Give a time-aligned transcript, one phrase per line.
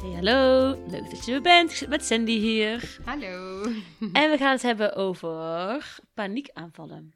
[0.00, 1.88] Hey hallo, leuk dat je er bent.
[1.88, 2.98] Met Sandy hier.
[3.04, 3.62] Hallo.
[4.12, 7.14] En we gaan het hebben over paniekaanvallen.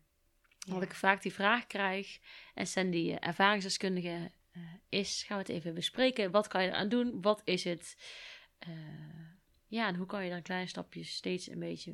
[0.67, 2.19] Omdat ik vaak die vraag krijg
[2.55, 6.31] en Sandy eh, ervaringsdeskundige eh, is, gaan we het even bespreken.
[6.31, 7.23] Wat kan je eraan doen?
[7.23, 7.97] Wat is het?
[8.59, 8.71] Eh,
[9.67, 11.91] ja, en hoe kan je daar kleine stapjes steeds een beetje...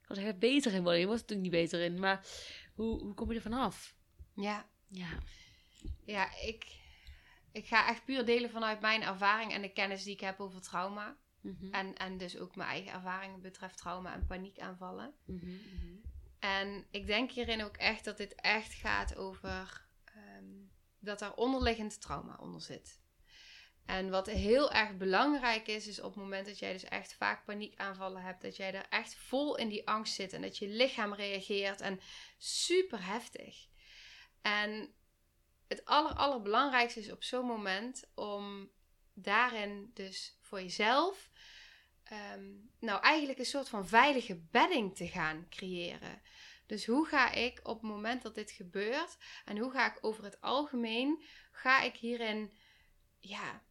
[0.00, 1.00] Ik wil zeggen beter in worden.
[1.00, 2.26] Je wordt er natuurlijk niet beter in, maar
[2.74, 3.94] hoe, hoe kom je er vanaf?
[4.34, 5.08] Ja, Ja.
[6.04, 6.64] ja ik,
[7.56, 10.60] ik ga echt puur delen vanuit mijn ervaring en de kennis die ik heb over
[10.60, 11.16] trauma.
[11.40, 11.74] Mhm.
[11.74, 15.14] En, en dus ook mijn eigen ervaringen betreft trauma en paniekaanvallen.
[15.24, 15.94] Mhm, mhm.
[16.38, 20.44] En ik denk hierin ook echt dat dit echt gaat over ehm,
[20.98, 23.00] dat er onderliggend trauma onder zit.
[23.86, 27.44] En wat heel erg belangrijk is, is op het moment dat jij dus echt vaak
[27.44, 31.14] paniekaanvallen hebt, dat jij er echt vol in die angst zit en dat je lichaam
[31.14, 32.00] reageert en
[32.38, 33.66] super heftig.
[34.42, 34.94] En
[35.68, 38.70] het aller, allerbelangrijkste is op zo'n moment om
[39.14, 41.30] daarin dus voor jezelf
[42.04, 42.44] ehm,
[42.80, 46.22] nou eigenlijk een soort van veilige bedding te gaan creëren.
[46.66, 50.24] Dus hoe ga ik op het moment dat dit gebeurt en hoe ga ik over
[50.24, 51.22] het algemeen,
[51.52, 52.52] ga ik hierin
[53.18, 53.62] ja,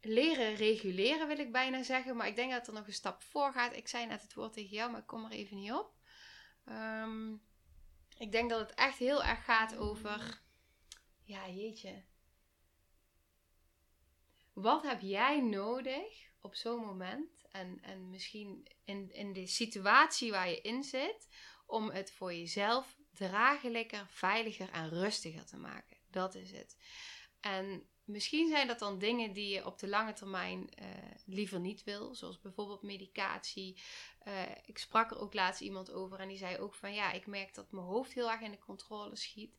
[0.00, 3.52] leren reguleren wil ik bijna zeggen, maar ik denk dat er nog een stap voor
[3.52, 3.76] gaat.
[3.76, 5.94] Ik zei net het woord tegen jou, maar ik kom er even niet op.
[6.64, 7.32] Ehm,
[8.18, 10.40] ik denk dat het echt heel erg gaat over,
[11.28, 12.02] ja jeetje,
[14.52, 20.48] wat heb jij nodig op zo'n moment en, en misschien in, in de situatie waar
[20.48, 21.28] je in zit,
[21.66, 25.96] om het voor jezelf draaglijker, veiliger en rustiger te maken.
[26.10, 26.76] Dat is het.
[27.40, 30.86] En misschien zijn dat dan dingen die je op de lange termijn eh,
[31.24, 33.82] liever niet wil, zoals bijvoorbeeld medicatie.
[34.18, 37.26] Eh, ik sprak er ook laatst iemand over en die zei ook van ja, ik
[37.26, 39.56] merk dat mijn hoofd heel erg in de controle schiet.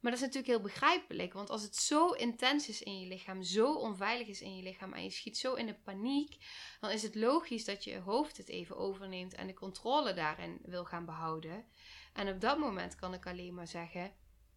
[0.00, 3.42] Maar dat is natuurlijk heel begrijpelijk, want als het zo intens is in je lichaam,
[3.42, 6.36] zo onveilig is in je lichaam en je schiet zo in de paniek,
[6.80, 10.84] dan is het logisch dat je hoofd het even overneemt en de controle daarin wil
[10.84, 11.64] gaan behouden.
[12.12, 14.12] En op dat moment kan ik alleen maar zeggen: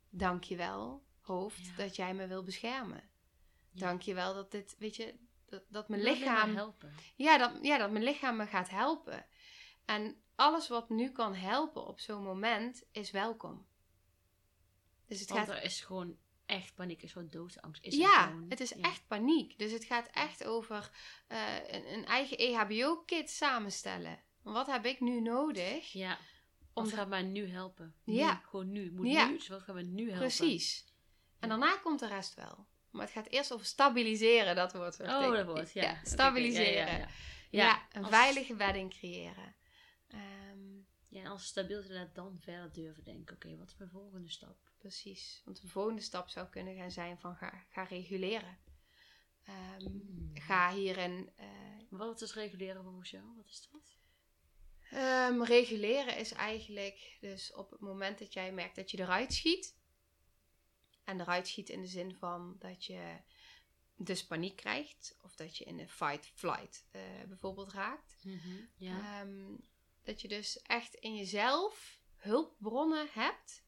[0.10, 1.76] Dankjewel, hoofd, Ja.
[1.84, 3.10] dat jij me wil beschermen.
[3.72, 3.86] Ja.
[3.88, 5.16] Dankjewel dat dit, weet je,
[5.46, 6.56] dat, dat mijn lichaam.
[6.56, 6.94] helpen.
[7.16, 9.26] Ja dat, ja, dat mijn lichaam me gaat helpen.
[9.86, 13.66] En alles wat nu kan helpen op zo'n moment is welkom.
[15.08, 17.84] Dus het Want gaat er is gewoon echt paniek, een soort doodsangst.
[17.84, 18.46] Is ja, gewoon.
[18.50, 18.76] het is Ja.
[18.82, 19.58] echt paniek.
[19.60, 20.92] Dus het gaat echt over
[21.28, 24.20] eh, een, een eigen EHBO-kit samenstellen.
[24.42, 25.92] Wat heb ik nu nodig?
[25.92, 26.18] Ja.
[26.74, 27.96] Om Wat gaat mij nu helpen?
[28.04, 28.34] Ja.
[28.34, 28.92] Nu, gewoon nu.
[28.92, 29.28] Moet Ja.
[29.28, 30.20] nu, dus wat gaat mij nu helpen?
[30.20, 30.86] Precies.
[31.40, 32.68] En daarna komt de rest wel.
[32.92, 35.00] Maar het gaat eerst over stabiliseren, dat woord.
[35.00, 36.00] Oh, ik- dat wordt, ja.
[36.04, 36.74] Stabiliseren.
[36.74, 37.08] ja, Ja, ja, ja.
[37.50, 39.56] Ja, een als- veilige bedding creëren.
[40.08, 40.22] Ehm,
[41.08, 43.36] Ja, en als het stabiel is, dan verder durven denken.
[43.36, 44.58] Oké, wat is mijn volgende stap?
[44.84, 45.42] Precies.
[45.46, 48.58] Want de volgende stap zou kunnen gaan zijn van ga, ga reguleren.
[49.44, 49.88] Ehm,
[50.34, 51.32] Ga hierin...
[51.36, 51.48] eh,
[51.90, 53.36] Wat is reguleren volgens jou?
[53.36, 53.96] Wat is dat?
[54.92, 59.76] Ehm, reguleren is eigenlijk dus op het moment dat jij merkt dat je eruit schiet.
[61.04, 63.18] En eruit schiet in de zin van dat je
[63.96, 65.18] dus paniek krijgt.
[65.22, 68.18] Of dat je in een fight-flight eh, bijvoorbeeld raakt.
[68.76, 69.22] Ja.
[69.22, 69.56] Ehm,
[70.04, 73.64] dat je dus echt in jezelf hulpbronnen hebt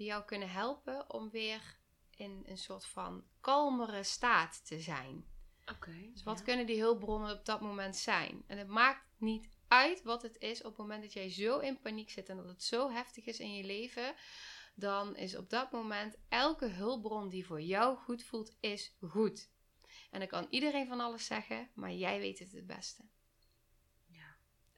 [0.00, 1.76] die jou kunnen helpen om weer
[2.10, 5.24] in een soort van kalmere staat te zijn.
[5.66, 6.10] Oké.
[6.12, 6.44] Dus wat ja.
[6.44, 8.44] kunnen die hulpbronnen op dat moment zijn?
[8.46, 11.80] En het maakt niet uit wat het is op het moment dat jij zo in
[11.80, 14.14] paniek zit en dat het zo heftig is in je leven.
[14.74, 19.50] Dan is op dat moment elke hulpbron die voor jou goed voelt, is goed.
[20.10, 23.02] En dan kan iedereen van alles zeggen, maar jij weet het het beste.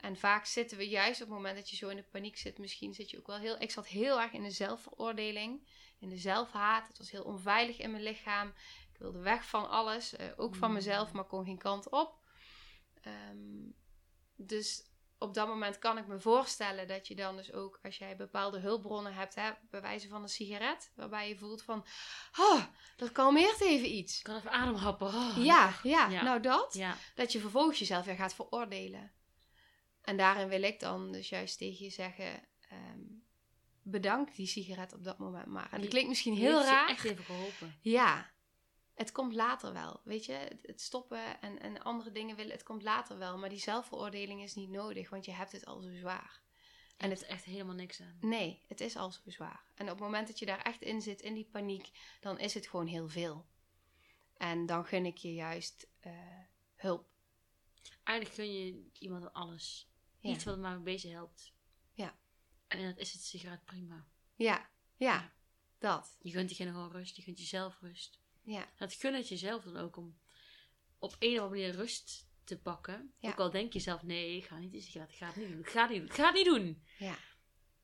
[0.03, 2.59] En vaak zitten we juist op het moment dat je zo in de paniek zit,
[2.59, 3.61] misschien zit je ook wel heel.
[3.61, 5.69] Ik zat heel erg in de zelfveroordeling,
[5.99, 6.89] in de zelfhaat.
[6.89, 8.49] Het was heel onveilig in mijn lichaam.
[8.93, 10.75] Ik wilde weg van alles, eh, ook van Mm.
[10.75, 12.19] mezelf, maar kon geen kant op.
[13.03, 13.71] Ehm,
[14.37, 14.83] dus
[15.19, 18.59] op dat moment kan ik me voorstellen dat je dan dus ook, als jij bepaalde
[18.59, 21.85] hulpbronnen hebt, hè, bij wijze van een sigaret, waarbij je voelt van,
[22.39, 22.63] oh,
[22.97, 24.19] dat kalmeert even iets.
[24.19, 25.07] Ik kan even ademhappen.
[25.07, 25.37] Oh.
[25.45, 26.23] Ja, ja, Ja.
[26.23, 26.97] nou dat Ja.
[27.15, 29.13] dat je vervolgens jezelf weer gaat veroordelen.
[30.03, 33.01] En daarin wil ik dan dus juist tegen je zeggen: ehm,
[33.83, 35.73] bedank die sigaret op dat moment maar.
[35.73, 36.89] En dat klinkt misschien heel heeft je raar.
[36.89, 37.75] echt even geholpen.
[37.81, 38.31] Ja.
[38.95, 40.01] het komt later wel.
[40.05, 43.39] Weet je, het, het stoppen en, en andere dingen willen, het komt later wel.
[43.39, 46.41] Maar die zelfveroordeling is niet nodig, want je hebt het al zo zwaar.
[46.97, 48.17] En het is echt helemaal niks aan.
[48.21, 49.65] Nee, het is al zo zwaar.
[49.75, 51.91] En op het moment dat je daar echt in zit, in die paniek,
[52.21, 53.47] dan is het gewoon heel veel.
[54.37, 56.13] En dan gun ik je juist eh,
[56.77, 57.07] hulp.
[58.03, 59.92] Eigenlijk gun je iemand alles.
[60.23, 60.31] Ja.
[60.31, 61.53] Iets wat maar een beetje helpt.
[61.93, 62.19] Ja.
[62.67, 64.07] En dat is het sigaret prima.
[64.35, 65.33] Ja, ja,
[65.79, 66.17] dat.
[66.21, 67.17] Je gunt diegene gewoon rust.
[67.17, 68.21] Je gunt jezelf rust.
[68.43, 70.19] Ja, Dat gun het jezelf dan ook om
[70.99, 73.15] op een of andere manier rust te pakken.
[73.19, 73.31] Ja.
[73.31, 75.11] Ook al denk je zelf, nee, ik ga niet sigaret.
[75.11, 75.59] Ik ga het niet doen.
[75.61, 76.09] Ik ga het niet doen.
[76.09, 76.83] Ik ga het niet doen.
[76.99, 77.17] ja.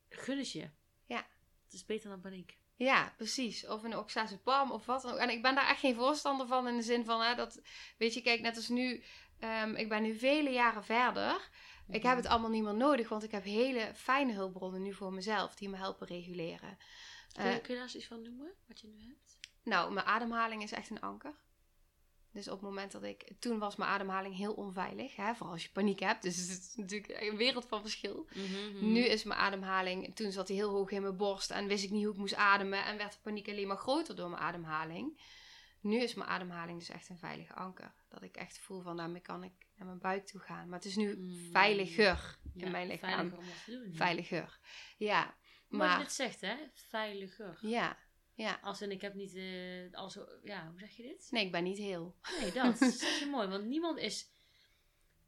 [0.08, 0.70] Gun het je.
[1.06, 1.26] Ja.
[1.64, 2.58] Het is beter dan paniek.
[2.76, 3.66] Ja, precies.
[3.66, 5.18] Of een oxazepam of wat dan ook.
[5.18, 7.60] En ik ben daar echt geen voorstander van in de zin van, hè, dat,
[7.98, 9.02] weet je, kijk, net als nu,
[9.38, 11.48] ehm, ik ben nu vele jaren verder.
[11.88, 15.12] Ik heb het allemaal niet meer nodig, want ik heb hele fijne hulpbronnen nu voor
[15.12, 16.78] mezelf, die me helpen reguleren.
[17.32, 19.38] Kun je, Eh, kun je daar eens iets van noemen, wat je nu hebt?
[19.62, 21.34] nou, mijn ademhaling is echt een anker.
[22.32, 23.32] Dus op het moment dat ik...
[23.38, 25.16] Toen was mijn ademhaling heel onveilig.
[25.16, 25.34] Hè?
[25.34, 26.22] Vooral als je paniek hebt.
[26.22, 28.26] Dus het is natuurlijk een wereld van verschil.
[28.34, 30.16] Mhm, Nu is mijn ademhaling...
[30.16, 31.50] Toen zat hij heel hoog in mijn borst.
[31.50, 32.84] En wist ik niet hoe ik moest ademen.
[32.84, 35.20] En werd de paniek alleen maar groter door mijn ademhaling.
[35.80, 37.94] Nu is mijn ademhaling dus echt een veilige anker.
[38.08, 38.96] Dat ik echt voel van...
[38.96, 40.68] Daarmee kan ik naar mijn buik toe gaan.
[40.68, 41.50] Maar het is nu Mm.
[41.52, 43.10] veiliger in Ja, mijn lichaam.
[43.10, 43.94] Veiliger om dat te doen.
[43.94, 44.58] Veiliger.
[44.96, 45.24] Ja.
[45.24, 45.34] Maar
[45.68, 45.98] je Maar...
[45.98, 46.56] dit zegt, hè?
[46.72, 47.58] Veiliger.
[47.60, 47.98] Ja.
[48.34, 48.58] Ja.
[48.62, 51.26] Als in, ik heb niet, eh al zo, ja, hoe zeg je dit?
[51.30, 52.16] Nee, ik ben niet heel.
[52.40, 54.30] Nee, dat is je mooi, want niemand is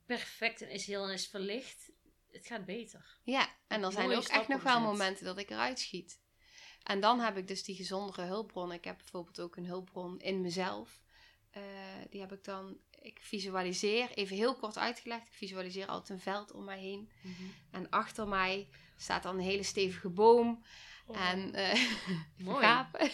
[0.06, 1.93] perfect en is heel en is verlicht.
[2.31, 3.19] Het gaat beter.
[3.25, 6.20] Ja, en dan zijn er ook echt nog wel momenten dat ik eruit schiet.
[6.82, 8.73] En dan heb ik dus die gezondere hulpbron.
[8.73, 11.00] Ik heb bijvoorbeeld ook een hulpbron in mezelf.
[11.50, 11.62] Eh,
[12.11, 15.26] die heb ik dan, ik visualiseer, even heel kort uitgelegd.
[15.26, 17.11] Ik visualiseer altijd een veld om mij heen.
[17.70, 20.64] En achter mij staat dan een hele stevige boom.
[21.12, 21.81] En eh
[22.44, 22.64] Mooi.
[22.64, 23.05] gapen.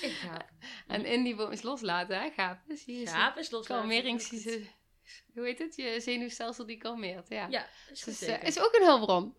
[0.00, 0.18] Ik
[0.86, 2.30] en in die boom is loslaten, hè?
[2.30, 2.76] Gapen.
[2.76, 3.06] Zie je?
[3.06, 3.66] Gaap is los.
[3.66, 4.30] Kalmerings...
[5.34, 5.76] Hoe heet het?
[5.76, 7.46] Je zenuwstelsel die kalmeert, ja.
[7.48, 9.34] Ja, is Dus, eh, is ook een hulpbron.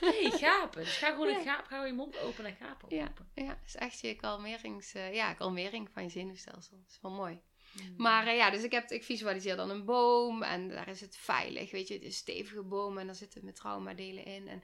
[0.00, 0.84] Nee, gapen.
[0.84, 1.38] Dus ga gewoon Ja.
[1.38, 3.04] een gaap, ga je mond open en gapen Ja.
[3.08, 3.28] open.
[3.34, 6.76] Ja, het is echt je kalmerings, eh, ja, kalmering van je zenuwstelsel.
[6.76, 7.40] Dat is wel mooi.
[7.82, 7.94] Mm.
[7.96, 11.16] Maar eh, ja, dus ik, heb, ik visualiseer dan een boom en daar is het
[11.16, 11.94] veilig, weet je.
[11.94, 14.48] Het is een stevige boom en daar zitten mijn traumadelen in.
[14.48, 14.62] En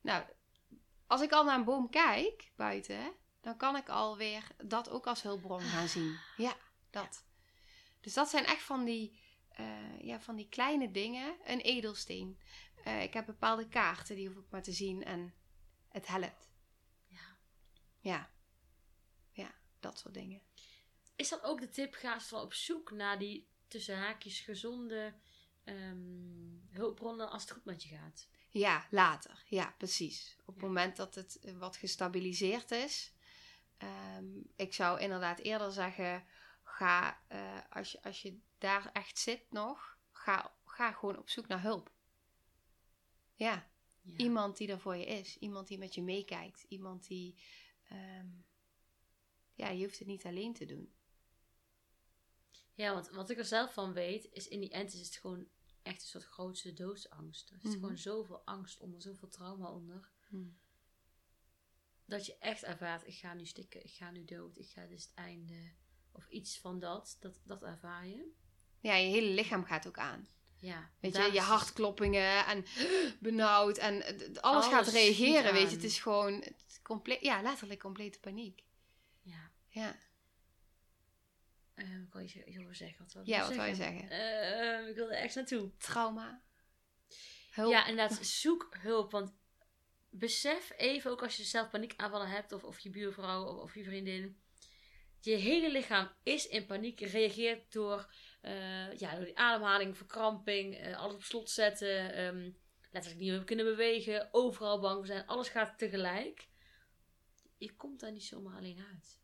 [0.00, 0.24] nou,
[1.06, 5.22] als ik al naar een boom kijk, buiten, dan kan ik alweer dat ook als
[5.22, 6.18] hulpbron gaan zien.
[6.36, 6.56] Ja,
[6.90, 7.24] dat.
[8.00, 11.36] Dus dat zijn echt van die, eh, ja, van die kleine dingen.
[11.44, 12.38] Een edelsteen.
[12.84, 15.34] Eh, ik heb bepaalde kaarten, die hoef ik maar te zien en
[15.88, 16.48] het helpt.
[17.06, 17.36] Ja.
[18.00, 18.30] Ja.
[19.32, 20.42] Ja, dat soort dingen.
[21.16, 25.14] Is dan ook de tip, ga eens wel op zoek naar die tussen haakjes gezonde
[25.64, 28.28] ehm, hulpbronnen als het goed met je gaat.
[28.50, 29.42] Ja, later.
[29.46, 30.36] Ja, precies.
[30.40, 30.66] Op het Ja.
[30.66, 33.12] moment dat het eh, wat gestabiliseerd is.
[33.76, 34.26] Ehm,
[34.56, 36.24] ik zou inderdaad eerder zeggen,
[36.62, 41.46] ga, eh, als, je, als je daar echt zit nog, ga, ga gewoon op zoek
[41.46, 41.92] naar hulp.
[43.34, 43.70] Ja,
[44.00, 44.16] Ja.
[44.16, 45.38] iemand die er voor je is.
[45.38, 46.62] Iemand die met je meekijkt.
[46.68, 47.42] Iemand die,
[47.88, 48.26] ehm,
[49.54, 50.94] ja, je hoeft het niet alleen te doen.
[52.74, 55.46] Ja, want wat ik er zelf van weet, is in die end is het gewoon
[55.82, 57.50] echt een soort grootste doodsangst.
[57.50, 57.80] Er zit Mhm.
[57.80, 60.10] gewoon zoveel angst onder, zoveel trauma onder.
[62.04, 65.02] Dat je echt ervaart, ik ga nu stikken, ik ga nu dood, ik ga, is
[65.04, 65.70] het einde.
[66.12, 68.30] Of iets van dat, dat, dat ervaar je.
[68.80, 70.28] Ja, je hele lichaam gaat ook aan.
[70.56, 72.64] Ja, Weet je, je hartkloppingen en
[73.20, 74.00] benauwd en
[74.32, 75.74] d- alles, gaat Alles reageren, weet je.
[75.76, 76.44] Het is gewoon
[76.82, 78.64] compleet, ja, letterlijk complete paniek.
[79.22, 79.96] Ja, Ja,
[81.82, 83.06] eh, ik wil iets iets over zeggen.
[83.12, 84.10] Wat, ja wat wil je zeggen?
[84.10, 85.76] Eh, ik wilde ergens naartoe.
[85.76, 86.42] Trauma.
[87.50, 87.70] Hulp.
[87.70, 89.10] Ja, inderdaad, zoek hulp.
[89.10, 89.34] Want
[90.10, 93.84] besef even, ook als je zelf paniekaanvallen hebt, of, of je buurvrouw of, of je
[93.84, 94.40] vriendin.
[95.20, 100.98] Je hele lichaam is in paniek, reageert door, eh, ja, door die ademhaling, verkramping, eh,
[100.98, 102.50] alles op slot zetten, ehm,
[102.90, 106.48] letterlijk niet meer kunnen bewegen, overal bang voor zijn, alles gaat tegelijk.
[107.58, 109.21] Je komt daar niet zomaar alleen uit.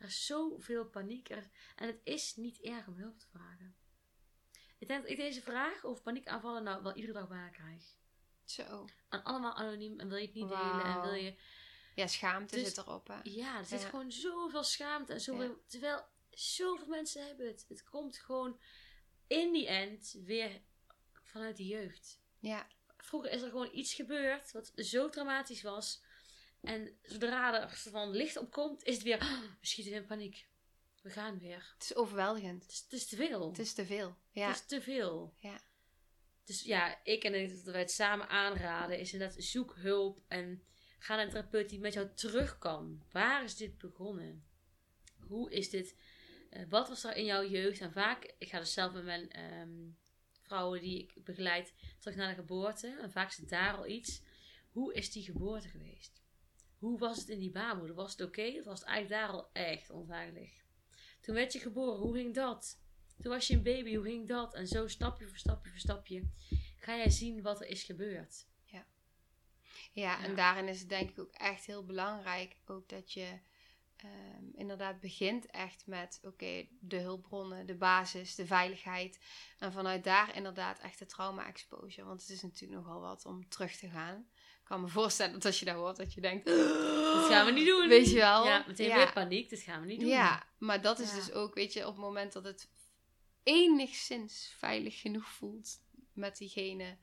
[0.00, 3.74] Er is zoveel paniek er, en het is niet erg om hulp te vragen.
[4.78, 7.82] Ik denk dat ik deze vraag over paniekaanvallen nou wel iedere dag bijna krijg.
[8.44, 8.84] Zo.
[9.08, 11.34] En allemaal anoniem en wil je het niet delen en wil je...
[11.94, 13.18] Ja, schaamte Dus- zit erop, hè.
[13.22, 13.88] Ja, er zit Ja.
[13.88, 15.62] gewoon zoveel schaamte en zoveel...
[15.66, 17.64] Terwijl zoveel mensen hebben het.
[17.68, 18.60] Het komt gewoon
[19.26, 20.60] in die end weer
[21.22, 22.20] vanuit de jeugd.
[22.38, 22.66] Ja,
[22.96, 26.02] Vroeger is er gewoon iets gebeurd wat zo traumatisch was.
[26.60, 29.18] En zodra er van licht op komt, is het weer...
[29.18, 30.48] "Ah, we schieten in paniek.
[31.02, 31.70] We gaan weer.
[31.74, 32.62] het is overweldigend.
[32.62, 33.48] Het is, het is te veel.
[33.48, 34.16] Het is te veel.
[34.30, 35.34] Ja, Het is te veel.
[35.38, 35.60] Ja.
[36.44, 40.62] Dus ja, ik en ik dat wij het samen aanraden is inderdaad zoek hulp en
[40.98, 43.02] ga naar een therapeut die met jou terug kan.
[43.10, 44.44] Waar is dit begonnen?
[45.18, 45.96] Hoe is dit
[46.50, 47.80] eh, wat was er in jouw jeugd?
[47.80, 49.88] En vaak, ik ga dus zelf met mijn ehm,
[50.42, 52.98] vrouwen die ik begeleid terug naar de geboorte.
[53.02, 54.22] En vaak zit daar al iets.
[54.70, 56.19] Hoe is die geboorte geweest?
[56.80, 57.96] Hoe was het in die baarmoeder?
[57.96, 58.54] Was het oké?
[58.58, 60.50] Of was het eigenlijk daar al echt onveilig?
[61.20, 62.78] Toen werd je geboren, hoe ging dat?
[63.20, 64.54] Toen was je een baby, hoe ging dat?
[64.54, 66.28] En zo stapje voor stapje voor stapje
[66.76, 68.46] ga jij zien wat er is gebeurd.
[68.64, 68.86] Ja,
[69.92, 70.24] ja.
[70.24, 73.40] en daarin is het denk ik ook echt heel belangrijk ook dat je
[74.02, 79.20] Ehm, inderdaad begint echt met oké, de hulpbronnen, de basis, de veiligheid.
[79.58, 82.06] En vanuit daar inderdaad echt de trauma-exposure.
[82.06, 84.28] Want het is natuurlijk nogal wat om terug te gaan.
[84.70, 86.46] Ik kan me voorstellen dat als je dat hoort, dat je denkt...
[87.14, 87.88] Dat gaan we niet doen.
[87.88, 88.44] Weet je wel?
[88.44, 88.96] Ja, meteen ja.
[88.96, 89.50] weer paniek.
[89.50, 90.08] Dat gaan we niet doen.
[90.08, 92.68] Ja, maar dat is dus ook, weet je, op het moment dat het
[93.42, 95.80] enigszins veilig genoeg voelt
[96.12, 96.96] met diegene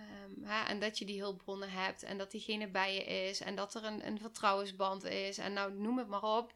[0.00, 3.56] Ehm, hè, en dat je die hulpbronnen hebt en dat diegene bij je is en
[3.56, 6.54] dat er een, een vertrouwensband is en nou noem het maar op.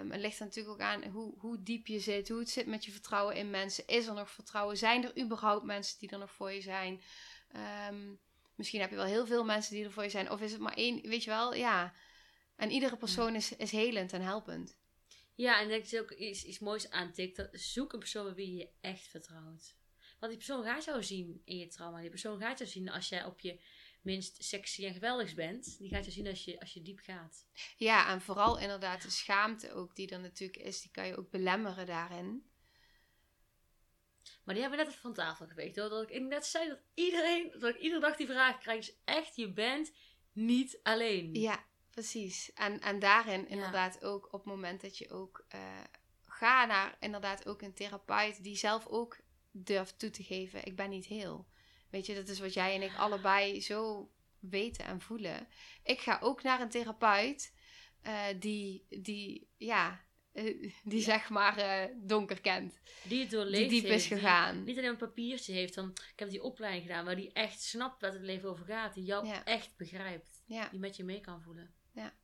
[0.00, 2.84] Um, het ligt natuurlijk ook aan hoe, hoe diep je zit, hoe het zit met
[2.84, 3.86] je vertrouwen in mensen.
[3.86, 4.76] Is er nog vertrouwen?
[4.76, 7.02] Zijn er überhaupt mensen die er nog voor je zijn?
[7.48, 8.14] Ehm,
[8.56, 10.60] misschien heb je wel heel veel mensen die er voor je zijn, of is het
[10.60, 11.54] maar één, weet je wel?
[11.54, 11.94] Ja.
[12.56, 14.76] En iedere persoon is, is helend en helpend.
[15.34, 17.48] Ja, en dat je ook iets, iets moois aantikt.
[17.52, 19.74] Zoek een persoon wie je echt vertrouwt.
[20.18, 22.00] Want die persoon gaat jou zien in je trauma.
[22.00, 23.60] Die persoon gaat jou zien als jij op je
[24.02, 25.78] minst sexy en geweldig bent.
[25.78, 27.46] Die gaat jou zien als je, als je diep gaat.
[27.76, 30.80] Ja, en vooral inderdaad de schaamte ook die er natuurlijk is.
[30.80, 32.50] Die kan je ook belemmeren daarin.
[34.44, 35.76] Maar die hebben we net van tafel geweegd.
[35.76, 35.88] Hoor.
[35.88, 38.78] Dat ik net zei dat iedereen, dat ik iedere dag die vraag krijg.
[38.78, 39.92] is echt, je bent
[40.32, 41.34] niet alleen.
[41.34, 42.52] Ja, precies.
[42.52, 45.46] En, en daarin inderdaad ook op het moment dat je ook...
[45.54, 45.60] Uh,
[46.38, 49.18] ga naar inderdaad ook een therapeut die zelf ook
[49.50, 51.46] durf toe te geven, ik ben niet heel.
[51.90, 55.48] Weet je, dat is wat jij en ik allebei zo weten en voelen.
[55.82, 57.54] Ik ga ook naar een therapeut
[58.02, 60.04] uh, die, die, ja,
[60.36, 62.80] uh, die zeg maar uh, donker kent.
[63.02, 64.64] Die het doorleefd Die diep is gegaan.
[64.64, 68.00] niet alleen een papiertje heeft van, ik heb die opleiding gedaan, maar die echt snapt
[68.00, 68.94] waar het leven over gaat.
[68.94, 70.42] Die jou echt begrijpt.
[70.46, 70.68] Ja.
[70.68, 71.74] Die met je mee kan voelen.
[71.92, 72.14] Ja.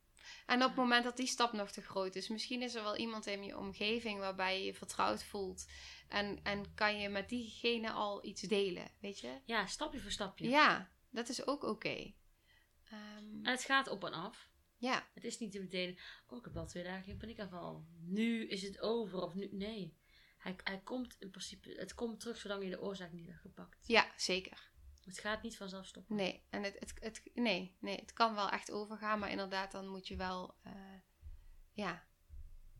[0.46, 2.96] En op het moment dat die stap nog te groot is, misschien is er wel
[2.96, 5.66] iemand in je omgeving waarbij je je vertrouwd voelt.
[6.08, 9.40] En, en kan je met diegene al iets delen, weet je?
[9.44, 10.48] Ja, stapje voor stapje.
[10.48, 11.70] Ja, dat is ook oké.
[11.70, 12.16] Okay.
[12.84, 14.50] Ehm, en het gaat op en af.
[14.82, 15.08] Ja.
[15.14, 17.86] Het is niet meteen, oh ik heb al twee dagen geen paniekaanval.
[18.00, 19.96] Nu is het over of nu, nee.
[20.38, 23.86] Hij, hij komt in principe, het komt terug zolang je de oorzaak niet hebt gepakt.
[23.86, 24.70] Ja, zeker.
[25.04, 26.16] Het gaat niet vanzelf stoppen.
[26.16, 29.88] Nee, en het, het, het, nee, nee, het kan wel echt overgaan, maar inderdaad, dan
[29.88, 30.72] moet je wel, uh,
[31.72, 32.06] ja,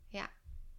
[0.09, 0.33] ja.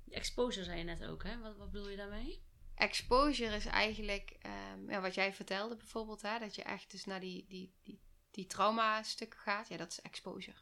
[0.10, 1.40] Exposure zei je net ook, hè?
[1.40, 2.44] Wat, wat bedoel je daarmee?
[2.76, 4.38] Exposure is eigenlijk,
[4.74, 8.02] um, ja, wat jij vertelde bijvoorbeeld, hè, dat je echt dus naar die, die, die,
[8.32, 9.68] die trauma-stukken gaat.
[9.68, 10.58] Ja, dat is exposure.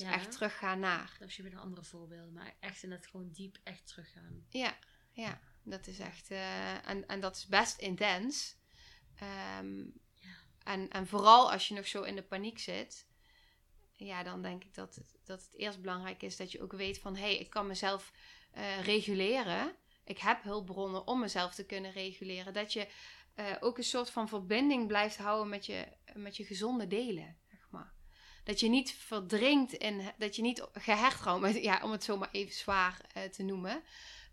[0.00, 1.16] Dus ja, echt teruggaan naar.
[1.18, 4.46] Dat is je weer een andere voorbeelden, maar echt in het gewoon diep echt teruggaan.
[4.48, 4.78] Ja,
[5.10, 8.56] ja, dat is echt, uh, en, en dat is best intens.
[9.58, 10.34] Um, ja.
[10.62, 13.06] en, en vooral als je nog zo in de paniek zit,
[13.96, 16.98] ja, dan denk ik dat het, dat het eerst belangrijk is dat je ook weet
[16.98, 18.12] van hé, hey, ik kan mezelf
[18.56, 19.76] uh, reguleren.
[20.04, 22.52] Ik heb hulpbronnen om mezelf te kunnen reguleren.
[22.52, 22.88] Dat je
[23.36, 27.39] uh, ook een soort van verbinding blijft houden met je, met je gezonde delen.
[28.44, 31.24] Dat je niet verdrinkt in, dat je niet gehecht
[31.62, 33.82] ja, om het zo maar even zwaar uh, te noemen.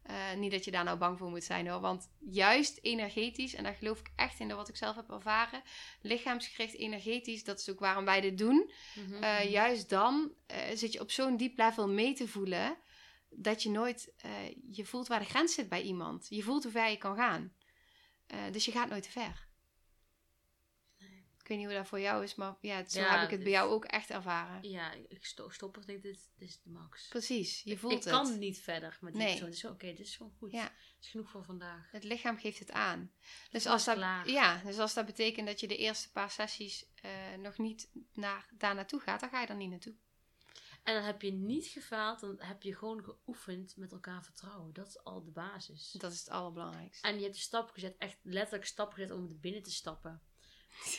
[0.09, 1.79] Uh, niet dat je daar nou bang voor moet zijn hoor.
[1.79, 5.61] Want juist energetisch, en daar geloof ik echt in, dat wat ik zelf heb ervaren.
[6.01, 8.71] Lichaamsgericht energetisch, dat is ook waarom wij dit doen.
[8.95, 9.49] Mm -hmm.
[9.49, 12.77] juist dan uh, zit je op zo'n diep level mee te voelen.
[13.29, 14.13] Dat je nooit,
[14.71, 16.27] je voelt waar de grens zit bij iemand.
[16.29, 17.53] Je voelt hoe ver je kan gaan.
[18.51, 19.46] dus je gaat nooit te ver.
[21.47, 23.51] Ik weet niet hoe dat voor jou is, maar ja, zo heb ik het bij
[23.51, 24.69] jou ook echt ervaren.
[24.69, 27.07] Ja, ik sto stop denk dit, dit is de max.
[27.07, 28.13] Precies, je voelt ik, ik het.
[28.13, 29.27] Ik kan niet verder met nee.
[29.27, 29.49] persoon.
[29.49, 30.51] Dus oké, okay, dit is gewoon goed.
[30.51, 30.63] Ja.
[30.63, 31.91] Het is genoeg voor vandaag.
[31.91, 33.11] Het lichaam geeft het aan.
[33.49, 37.11] Dus als, dat, ja, dus als dat betekent dat je de eerste paar sessies uh,
[37.41, 39.95] nog niet naar, daar naartoe gaat, dan ga je er niet naartoe.
[40.83, 44.73] En dan heb je niet gefaald, dan heb je gewoon geoefend met elkaar vertrouwen.
[44.73, 45.91] Dat is al de basis.
[45.91, 47.07] Dat is het allerbelangrijkste.
[47.07, 50.21] En je hebt de stap gezet, echt letterlijk stap gezet om er binnen te stappen.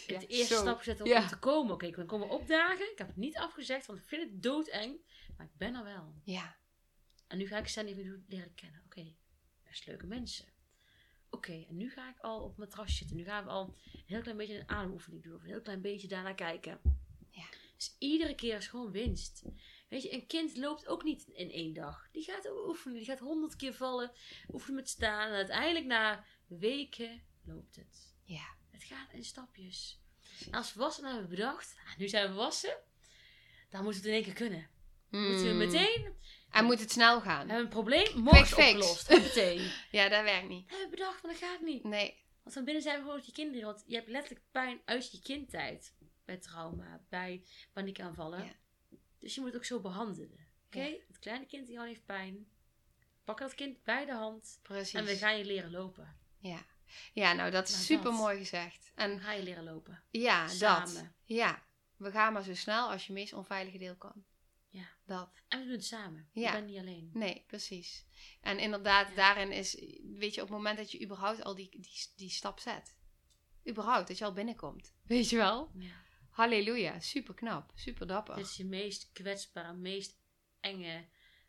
[0.06, 0.60] Je hebt de eerste zo.
[0.60, 1.26] stap gezet om ja.
[1.26, 1.72] te komen.
[1.74, 2.92] Oké, okay, ik kom opdagen.
[2.92, 5.00] Ik heb het niet afgezegd, want ik vind het doodeng.
[5.36, 6.14] Maar ik ben er wel.
[6.24, 6.56] Ja.
[7.26, 8.82] En nu ga ik Sandy even leren kennen.
[8.84, 9.16] Oké, okay,
[9.64, 10.46] best leuke mensen.
[11.30, 13.16] Oké, okay, en nu ga ik al op mijn terras zitten.
[13.16, 15.34] Nu gaan we al een heel klein beetje een ademoefening doen.
[15.34, 16.80] Of een heel klein beetje daarnaar kijken.
[17.30, 17.44] Ja.
[17.76, 19.42] Dus iedere keer is gewoon winst.
[19.88, 22.08] Weet je, een kind loopt ook niet in één dag.
[22.12, 22.96] Die gaat oefenen.
[22.96, 24.12] Die gaat honderd keer vallen.
[24.52, 25.28] Oefenen met staan.
[25.28, 28.14] En uiteindelijk na weken loopt het.
[28.22, 28.56] Ja.
[28.78, 30.00] Het gaat in stapjes.
[30.46, 32.76] En als volwassenen hebben we bedacht, ah, nu zijn we volwassen,
[33.70, 34.68] dan moeten we het in één keer kunnen.
[35.10, 35.28] Mm.
[35.30, 36.14] Moeten we meteen
[36.50, 37.38] En moet het snel We gaan.
[37.38, 39.08] hebben een probleem, morgen opgelost.
[39.08, 39.70] Meteen.
[39.90, 40.68] Ja, dat werkt niet.
[40.70, 41.84] hebben we bedacht, maar dat gaat niet.
[41.84, 42.22] Nee.
[42.42, 43.66] Want van binnen zijn we gewoon met je kinderen.
[43.66, 45.94] Want je hebt letterlijk pijn uit je kindtijd.
[46.24, 47.42] Bij trauma, bij
[47.72, 48.44] paniekaanvallen.
[48.44, 48.52] Ja.
[49.18, 50.46] Dus je moet het ook zo behandelen.
[50.66, 50.82] Oké?
[50.82, 50.96] Ja.
[51.06, 52.48] Het kleine kind die al heeft pijn.
[53.24, 54.58] Pak dat kind bij de hand.
[54.62, 54.94] Precies.
[54.94, 56.16] En we gaan je leren lopen.
[56.38, 56.66] Ja.
[57.12, 58.92] Ja, nou dat is Nou, super mooi gezegd.
[58.94, 60.02] En ga je leren lopen.
[60.10, 61.04] ja, dat.
[61.24, 61.66] Ja.
[61.96, 64.24] We gaan maar zo snel als je meest onveilige deel kan.
[64.68, 64.88] Ja.
[65.06, 65.30] Dat.
[65.48, 66.28] En we doen het samen.
[66.32, 66.46] Ja.
[66.46, 67.10] Je bent niet alleen.
[67.12, 68.06] Nee, precies.
[68.40, 69.14] En inderdaad, Ja.
[69.14, 72.58] daarin is, weet je, op het moment dat je überhaupt al die, die, die stap
[72.60, 72.96] zet.
[73.68, 74.94] Überhaupt, dat je al binnenkomt.
[75.06, 75.70] Weet je wel?
[75.78, 75.90] Ja.
[76.30, 78.36] Halleluja, super knap, super dapper.
[78.36, 80.18] Dit is je meest kwetsbare, meest
[80.60, 81.08] enge,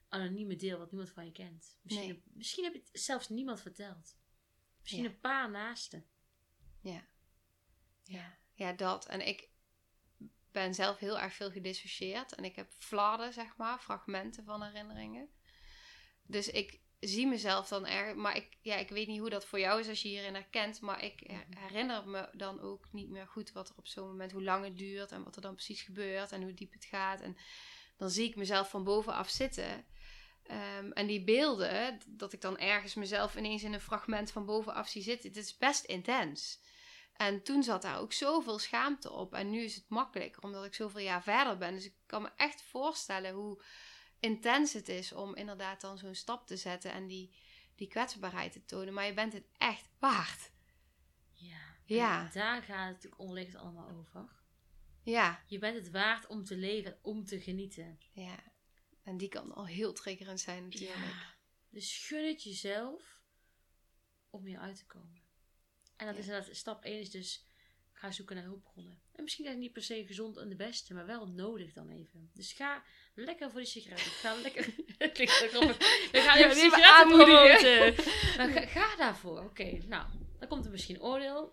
[0.10, 1.78] anonieme deel wat niemand van je kent.
[1.82, 2.24] Misschien, Nee.
[2.34, 4.16] misschien heb je het zelfs niemand verteld.
[4.90, 5.16] Misschien Ja.
[5.16, 6.06] een paar naasten.
[6.82, 7.04] Ja.
[8.04, 8.38] Ja.
[8.54, 9.06] ja, dat.
[9.06, 9.50] En ik
[10.52, 12.34] ben zelf heel erg veel gedissocieerd.
[12.36, 15.30] En ik heb flarden, zeg maar, fragmenten van herinneringen.
[16.24, 18.16] Dus ik zie mezelf dan erg...
[18.16, 20.82] Maar ik, ja, ik weet niet hoe dat voor jou is als je hierin herkent.
[20.82, 24.32] Maar ik her- herinner me dan ook niet meer goed wat er op zo'n moment...
[24.32, 26.32] Hoe lang het duurt en wat er dan precies gebeurt.
[26.32, 27.22] En hoe diep het gaat.
[27.22, 27.38] En
[27.98, 29.86] dan zie ik mezelf van bovenaf zitten...
[30.50, 34.88] Ehm, en die beelden, dat ik dan ergens mezelf ineens in een fragment van bovenaf
[34.88, 36.60] zie zitten, het is best intens.
[37.14, 39.34] En toen zat daar ook zoveel schaamte op.
[39.34, 41.74] En nu is het makkelijker, omdat ik zoveel jaar verder ben.
[41.74, 43.64] Dus ik kan me echt voorstellen hoe
[44.20, 47.36] intens het is om inderdaad dan zo'n stap te zetten en die,
[47.76, 48.94] die kwetsbaarheid te tonen.
[48.94, 50.52] Maar je bent het echt waard.
[51.34, 51.58] Ja.
[51.86, 52.30] Ja.
[52.34, 54.30] Daar gaat het natuurlijk onderliggend allemaal over.
[55.04, 58.00] Ja, Je bent het waard om te leven en om te genieten.
[58.12, 58.48] ja.
[59.10, 60.96] En die kan al heel triggerend zijn natuurlijk.
[61.00, 61.36] Ja.
[61.70, 63.20] Dus gun het jezelf
[64.30, 65.22] om hier uit te komen.
[65.96, 66.22] En dat Ja.
[66.22, 67.46] is inderdaad, stap 1 is dus,
[67.92, 69.02] ga zoeken naar hulpbronnen.
[69.16, 71.90] En misschien is het niet per se gezond en de beste, maar wel nodig dan
[71.90, 72.32] even.
[72.34, 72.84] Dus ga
[73.16, 74.12] lekker voor die sigaretten.
[74.12, 74.64] Ga lekker,
[75.14, 75.78] klinkt ook grappig.
[76.12, 77.96] We gaan even sigaretten promoten.
[78.38, 79.40] Maar ga, ga daarvoor.
[79.44, 80.08] Oké, nou,
[80.40, 81.52] dan komt er misschien oordeel.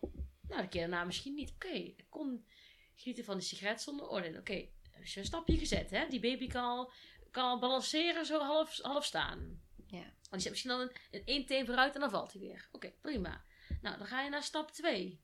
[0.49, 1.51] Nou, de keer daarna misschien niet.
[1.55, 2.47] Oké, ik kon
[2.95, 4.39] genieten van die sigaret zonder oordeel.
[4.39, 6.09] Oké, dus een stapje gezet, hè.
[6.09, 6.93] Die baby kan al,
[7.37, 9.63] kan al balanceren, zo half, half staan.
[9.87, 10.03] Ja.
[10.03, 12.69] Want die zet misschien dan een, een één teen vooruit en dan valt hij weer.
[12.73, 13.45] Oké, prima.
[13.81, 15.21] Nou, dan ga je naar stap 2.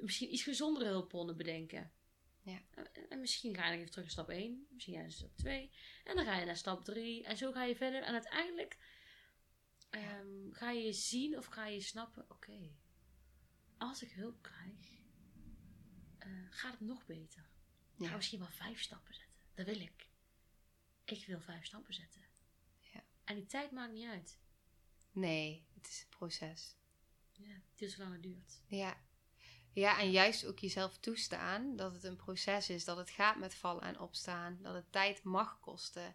[0.00, 1.92] misschien iets gezondere hulpbronnen bedenken.
[2.42, 2.62] Ja.
[2.70, 4.66] En, en misschien ga je even terug naar stap 1.
[4.70, 5.70] Misschien ga je naar stap 2.
[6.04, 7.24] En dan ga je naar stap 3.
[7.24, 8.02] En zo ga je verder.
[8.02, 8.78] En uiteindelijk
[9.90, 12.24] ehm, ga je zien of ga je snappen...
[12.30, 12.70] Oké,
[13.78, 15.00] als ik hulp krijg,
[16.18, 17.42] eh, gaat het nog beter.
[17.96, 18.16] Ik ga Ja.
[18.16, 19.34] misschien wel vijf stappen zetten.
[19.54, 20.12] Dat wil ik.
[21.04, 22.22] Ik wil vijf stappen zetten.
[22.78, 23.04] Ja.
[23.24, 24.38] En die tijd maakt niet uit.
[25.10, 26.76] Nee, het is een proces.
[27.32, 28.60] Ja, het zo lang het duurt.
[28.66, 28.96] Ja.
[29.72, 33.54] Ja, en juist ook jezelf toestaan dat het een proces is, dat het gaat met
[33.54, 36.14] vallen en opstaan, dat het tijd mag kosten.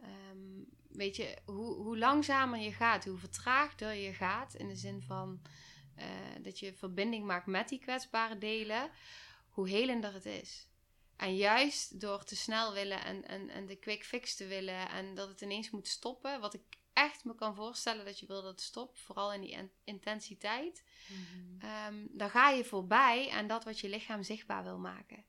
[0.00, 5.02] Ehm, weet je, hoe, hoe langzamer je gaat, hoe vertraagder je gaat, in de zin
[5.02, 5.42] van
[5.94, 6.06] eh,
[6.42, 8.90] dat je verbinding maakt met die kwetsbare delen,
[9.48, 10.68] hoe helender het is.
[11.16, 15.14] En juist door te snel willen en, en, en de quick fix te willen en
[15.14, 18.50] dat het ineens moet stoppen, wat ik echt me kan voorstellen dat je wil dat
[18.50, 20.84] het stopt, vooral in die in- intensiteit,
[21.58, 25.24] Ehm, dan ga je voorbij aan dat wat je lichaam zichtbaar wil maken.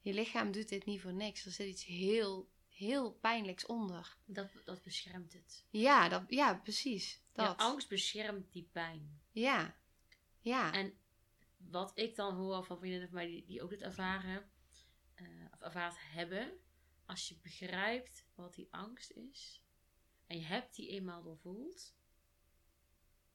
[0.00, 1.44] Je lichaam doet dit niet voor niks.
[1.44, 4.16] Er zit iets heel, heel pijnlijks onder.
[4.24, 5.64] Dat, dat beschermt het.
[5.70, 7.20] Ja, dat, ja precies.
[7.34, 7.56] Ja, Dat.
[7.58, 9.20] angst beschermt die pijn.
[9.30, 9.76] Ja.
[10.40, 10.72] Ja.
[10.72, 10.94] En
[11.56, 14.50] wat ik dan hoor van vriendinnen van mij die, die ook dit ervaren,
[15.20, 16.58] eh, of ervaard hebben,
[17.04, 19.62] als je begrijpt wat die angst is,
[20.26, 21.94] en je hebt die eenmaal doorvoeld,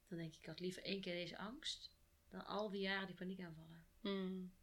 [0.07, 1.93] dan denk ik, ik had liever één keer deze angst,
[2.29, 3.85] dan al die jaren die paniekaanvallen.
[4.01, 4.53] Mm.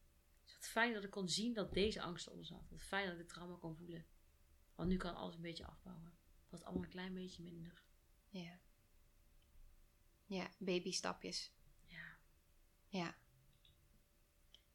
[0.44, 2.68] Dus wat fijn dat ik kon zien dat deze angst eronder zat.
[2.70, 4.06] Wat fijn dat ik het trauma kon voelen.
[4.74, 6.12] Want nu kan alles een beetje afbouwen.
[6.48, 7.82] Wordt allemaal een klein beetje minder.
[8.28, 8.60] Ja.
[10.26, 11.52] Ja, babystapjes.
[11.84, 12.16] Ja.
[12.88, 13.16] Ja.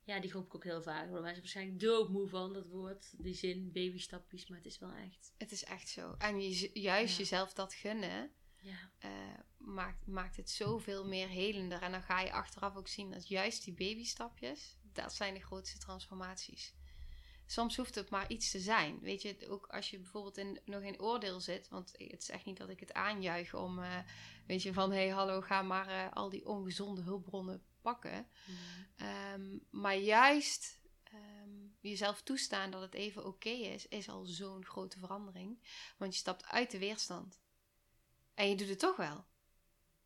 [0.07, 1.03] Ja, die hoop ik ook heel vaak.
[1.05, 3.13] Worden mensen waarschijnlijk doodmoe van, dat woord.
[3.17, 4.47] Die zin, babystapjes.
[4.47, 5.33] Maar het is wel echt.
[5.37, 6.15] Het is echt zo.
[6.17, 7.17] En je, juist Ja.
[7.17, 8.91] jezelf dat gunnen, Ja.
[8.99, 9.11] eh,
[9.57, 11.81] maakt, maakt het zoveel meer helender.
[11.81, 15.77] En dan ga je achteraf ook zien dat juist die babystapjes, dat zijn de grootste
[15.77, 16.75] transformaties.
[17.45, 18.99] Soms hoeft het maar iets te zijn.
[18.99, 21.67] Weet je, ook als je bijvoorbeeld in, nog in oordeel zit.
[21.69, 23.97] Want het is echt niet dat ik het aanjuich om, eh,
[24.47, 28.27] weet je, van hé, hey, hallo, ga maar eh, al die ongezonde hulpbronnen pakken.
[28.95, 34.99] Ehm, maar juist ehm, jezelf toestaan dat het even oké is, is al zo'n grote
[34.99, 35.59] verandering.
[35.97, 37.39] Want je stapt uit de weerstand.
[38.33, 39.25] En je doet het toch wel.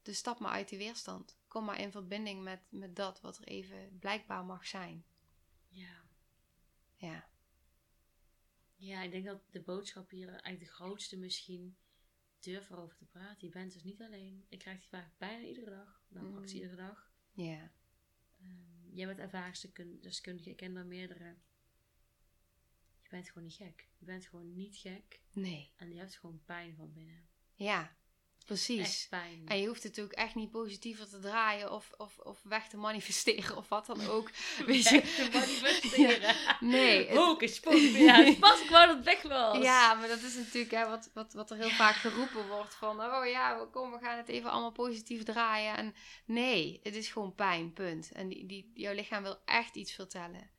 [0.02, 1.38] Dus stap maar uit die weerstand.
[1.48, 5.06] Kom maar in verbinding met, met dat wat er even blijkbaar mag zijn.
[5.67, 6.04] Ja.
[6.96, 7.30] Ja.
[8.76, 11.78] Ja, ik denk dat de boodschap hier eigenlijk de grootste misschien
[12.39, 13.48] durf erover te praten.
[13.48, 14.46] Je bent dus niet alleen.
[14.50, 16.02] Ik krijg die vraag bijna iedere dag.
[16.08, 16.32] Nou, Mm.
[16.32, 17.11] praktisch iedere dag.
[17.32, 17.72] Ja.
[18.39, 21.38] Ehm, jij bent ervaringsdeskundige, ik ken er meerdere.
[23.02, 23.89] Je bent gewoon niet gek.
[23.98, 25.22] Je bent gewoon niet gek.
[25.32, 25.74] Nee.
[25.76, 27.30] En je hebt gewoon pijn van binnen.
[27.56, 27.96] Ja,
[28.46, 29.08] precies.
[29.10, 29.42] Pijn.
[29.48, 32.78] En je hoeft het ook echt niet positiever te draaien of, of, of weg te
[32.78, 34.30] manifesteren of wat dan ook.
[34.66, 35.02] Weet je?
[35.02, 36.36] Weg te manifesteren.
[36.60, 37.98] Nee, het- Hocus pocus.
[37.98, 39.64] Ja, het pas ik wou dat het weg was.
[39.64, 43.02] Ja, maar dat is natuurlijk hè, wat, wat, wat er heel vaak geroepen wordt van...
[43.02, 45.78] Oh ja, kom, we gaan het even allemaal positief draaien.
[45.78, 48.12] En nee, het is gewoon pijn, punt.
[48.12, 50.50] En die, die, jouw lichaam wil echt iets vertellen.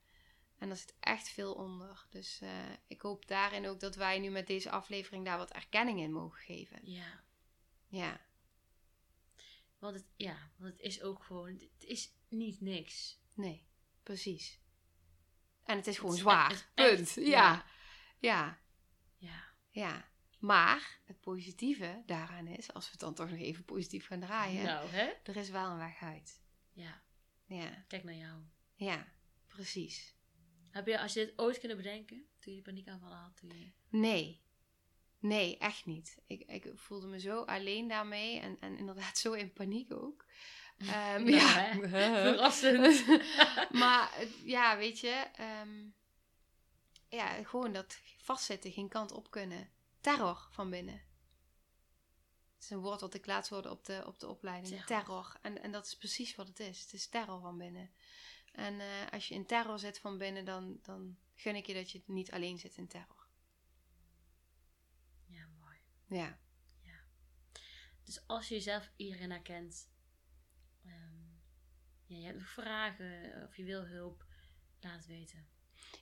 [0.58, 2.06] En er zit echt veel onder.
[2.10, 2.48] Dus eh,
[2.88, 6.40] ik hoop daarin ook dat wij nu met deze aflevering daar wat erkenning in mogen
[6.40, 6.78] geven.
[6.82, 7.20] Ja.
[7.92, 8.20] Ja,
[9.78, 11.48] Want het, ja, want het is ook gewoon...
[11.52, 13.20] Het is niet niks.
[13.34, 13.66] nee,
[14.02, 14.60] precies.
[15.64, 16.98] En het is gewoon Het is zwaar, echt- punt.
[17.00, 17.64] echt- ja,
[18.18, 18.60] ja.
[19.16, 19.44] Ja.
[19.70, 24.20] Ja, maar het positieve daaraan is, als we het dan toch nog even positief gaan
[24.20, 25.12] draaien, Nou, hè?
[25.22, 26.42] er is wel een weg uit.
[26.72, 27.02] Ja.
[27.46, 28.42] Ja, Kijk naar jou.
[28.74, 29.12] ja,
[29.46, 30.14] precies.
[30.70, 33.72] Heb je, als je dit ooit kunnen bedenken, toen je paniekaanvallen had, toen je...
[33.88, 34.42] Nee,
[35.22, 36.18] nee, echt niet.
[36.26, 40.24] Ik, ik voelde me zo alleen daarmee en, en inderdaad zo in paniek ook.
[40.78, 41.74] Ehm, Nou, ja?
[42.22, 43.04] Verrassend.
[43.70, 45.88] maar ja, weet je, ehm,
[47.08, 49.70] ja, gewoon dat vastzitten, geen kant op kunnen.
[50.00, 51.02] Terror van binnen.
[52.54, 54.84] Het is een woord wat ik laatst hoorde op de, op de opleiding.
[54.84, 55.04] Terror.
[55.04, 55.36] Terror.
[55.42, 56.80] En, en dat is precies wat het is.
[56.80, 57.90] Het is terror van binnen.
[58.52, 61.90] En eh, als je in terror zit van binnen, dan, dan gun ik je dat
[61.90, 63.21] je niet alleen zit in terror.
[66.14, 66.38] Ja.
[66.82, 67.00] Ja,
[68.04, 69.90] Dus als je jezelf hierin herkent,
[70.84, 71.22] ehm,
[72.06, 74.24] ja, je hebt nog vragen of je wil hulp,
[74.80, 75.46] laat het weten.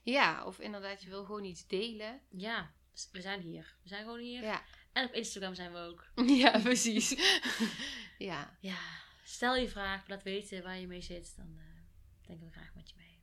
[0.03, 2.21] ja of inderdaad, je wil gewoon iets delen.
[2.29, 3.75] Ja, dus we zijn hier.
[3.83, 4.43] We zijn gewoon hier.
[4.43, 6.11] Ja, En op Instagram zijn we ook.
[6.43, 7.09] ja precies.
[8.29, 8.79] ja, Ja,
[9.23, 11.65] stel je vraag, laat weten waar je mee zit, dan eh,
[12.27, 13.19] denken we graag met je mee.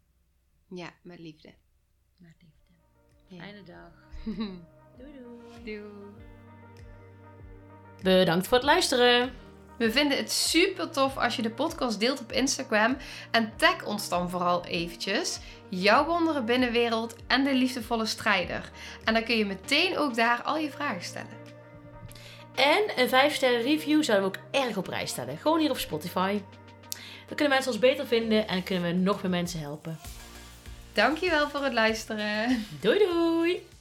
[0.78, 1.54] ja, met liefde.
[2.16, 2.72] Met liefde.
[3.28, 3.36] Ja.
[3.42, 3.92] Fijne dag.
[4.98, 5.64] Doei doei.
[5.64, 6.36] Doei.
[8.02, 9.32] Bedankt voor het luisteren.
[9.78, 12.96] We vinden het super tof als je de podcast deelt op Instagram.
[13.30, 15.38] En tag ons dan vooral eventjes.
[15.68, 18.70] Jouw wondere binnenwereld en de liefdevolle strijder.
[19.04, 21.36] En dan kun je meteen ook daar al je vragen stellen.
[22.54, 25.38] En een 5 sterren review zouden we ook erg op prijs stellen.
[25.38, 26.40] Gewoon hier op Spotify.
[27.26, 29.98] Dan kunnen mensen ons beter vinden en kunnen we nog meer mensen helpen.
[30.92, 32.66] Dankjewel voor het luisteren.
[32.80, 33.77] Doei doei!